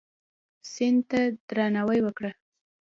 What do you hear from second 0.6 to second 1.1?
سیند